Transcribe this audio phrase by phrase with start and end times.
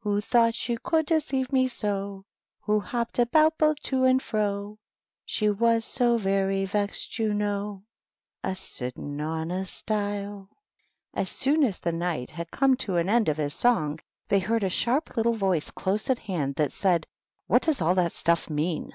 [0.00, 2.26] Who thought she could deceive me so;
[2.64, 4.78] Who hopped about both to and fro,—
[5.24, 7.84] She was so very vexed, you know,
[8.44, 10.50] A sitting on a stile.''
[11.14, 14.64] As soon as the Knight had come to the end of his song, they heard
[14.64, 17.06] a sharp little voice close at hand that said,"
[17.46, 18.92] What does all that stuff mean